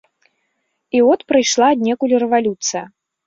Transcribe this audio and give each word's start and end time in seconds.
І 0.99 1.01
от 1.11 1.19
прыйшла 1.33 1.69
аднекуль 1.75 2.17
рэвалюцыя. 2.27 2.83